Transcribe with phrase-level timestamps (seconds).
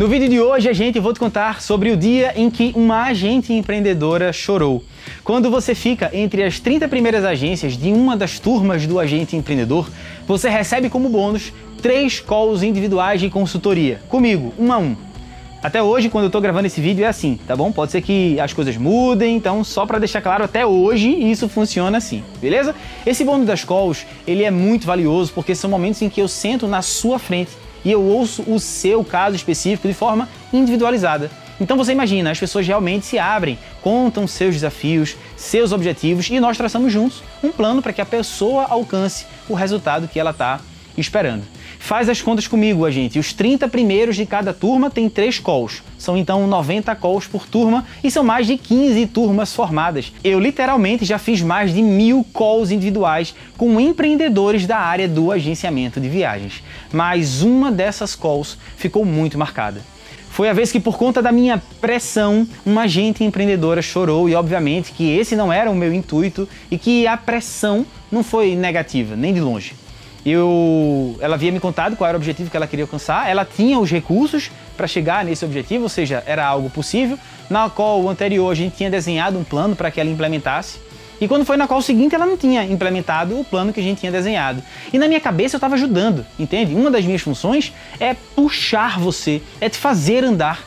[0.00, 3.02] No vídeo de hoje, a gente vou te contar sobre o dia em que uma
[3.02, 4.82] agente empreendedora chorou.
[5.22, 9.90] Quando você fica entre as 30 primeiras agências de uma das turmas do agente empreendedor,
[10.26, 14.96] você recebe como bônus três calls individuais de consultoria, comigo, um a um.
[15.62, 17.70] Até hoje, quando eu estou gravando esse vídeo, é assim, tá bom?
[17.70, 21.98] Pode ser que as coisas mudem, então só para deixar claro, até hoje isso funciona
[21.98, 22.74] assim, beleza?
[23.04, 26.66] Esse bônus das calls, ele é muito valioso porque são momentos em que eu sento
[26.66, 27.50] na sua frente
[27.84, 31.30] e eu ouço o seu caso específico de forma individualizada.
[31.60, 36.56] Então você imagina, as pessoas realmente se abrem, contam seus desafios, seus objetivos e nós
[36.56, 40.60] traçamos juntos um plano para que a pessoa alcance o resultado que ela está
[40.96, 41.44] esperando.
[41.90, 43.18] Faz as contas comigo, a gente.
[43.18, 45.82] Os 30 primeiros de cada turma tem 3 calls.
[45.98, 50.12] São então 90 calls por turma e são mais de 15 turmas formadas.
[50.22, 56.00] Eu literalmente já fiz mais de mil calls individuais com empreendedores da área do agenciamento
[56.00, 56.62] de viagens.
[56.92, 59.80] Mas uma dessas calls ficou muito marcada.
[60.30, 64.92] Foi a vez que, por conta da minha pressão, uma agente empreendedora chorou e, obviamente,
[64.92, 69.34] que esse não era o meu intuito e que a pressão não foi negativa, nem
[69.34, 69.74] de longe
[70.24, 73.78] eu, ela havia me contado qual era o objetivo que ela queria alcançar, ela tinha
[73.78, 77.18] os recursos para chegar nesse objetivo, ou seja, era algo possível.
[77.48, 80.78] Na qual anterior a gente tinha desenhado um plano para que ela implementasse.
[81.20, 83.98] E quando foi na qual seguinte, ela não tinha implementado o plano que a gente
[84.00, 84.62] tinha desenhado.
[84.92, 86.74] E na minha cabeça eu estava ajudando, entende?
[86.74, 90.64] Uma das minhas funções é puxar você, é te fazer andar.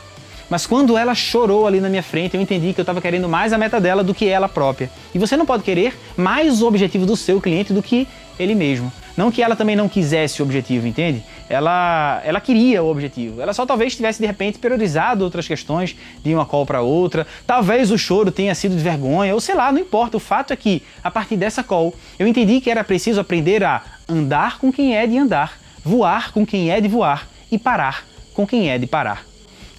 [0.48, 3.52] Mas quando ela chorou ali na minha frente, eu entendi que eu estava querendo mais
[3.52, 4.90] a meta dela do que ela própria.
[5.12, 8.06] E você não pode querer mais o objetivo do seu cliente do que
[8.38, 8.92] ele mesmo.
[9.16, 11.22] Não que ela também não quisesse o objetivo, entende?
[11.48, 13.40] Ela, ela queria o objetivo.
[13.40, 17.26] Ela só talvez tivesse de repente priorizado outras questões de uma call para outra.
[17.46, 20.16] Talvez o choro tenha sido de vergonha, ou sei lá, não importa.
[20.16, 23.82] O fato é que, a partir dessa call, eu entendi que era preciso aprender a
[24.08, 28.44] andar com quem é de andar, voar com quem é de voar e parar com
[28.46, 29.24] quem é de parar.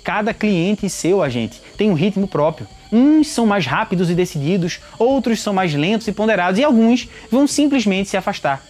[0.03, 2.67] Cada cliente seu agente tem um ritmo próprio.
[2.91, 7.45] Uns são mais rápidos e decididos, outros são mais lentos e ponderados, e alguns vão
[7.47, 8.63] simplesmente se afastar.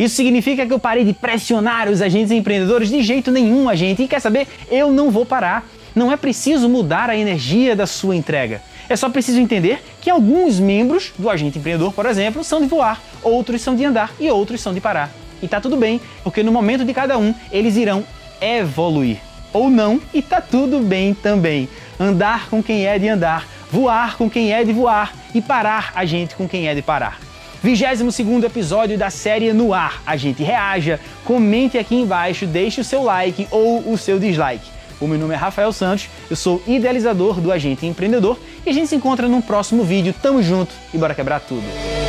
[0.00, 4.02] Isso significa que eu parei de pressionar os agentes empreendedores de jeito nenhum, agente.
[4.02, 4.48] E quer saber?
[4.70, 5.68] Eu não vou parar.
[5.94, 8.62] Não é preciso mudar a energia da sua entrega.
[8.88, 12.98] É só preciso entender que alguns membros do agente empreendedor, por exemplo, são de voar,
[13.22, 15.10] outros são de andar e outros são de parar.
[15.42, 18.02] E tá tudo bem, porque no momento de cada um, eles irão
[18.40, 19.18] evoluir.
[19.52, 21.68] Ou não, e tá tudo bem também.
[21.98, 26.06] Andar com quem é de andar, voar com quem é de voar e parar a
[26.06, 27.29] gente com quem é de parar.
[27.62, 30.02] 22 episódio da série No Ar.
[30.06, 34.64] A gente reaja, comente aqui embaixo, deixe o seu like ou o seu dislike.
[34.98, 38.88] O meu nome é Rafael Santos, eu sou idealizador do Agente Empreendedor e a gente
[38.88, 40.14] se encontra no próximo vídeo.
[40.22, 41.99] Tamo junto e bora quebrar tudo!